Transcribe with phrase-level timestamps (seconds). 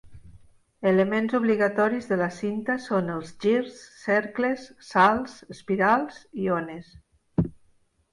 [0.91, 6.89] Elements obligatoris de la cinta són els girs, cercles, salts, espirals i ones.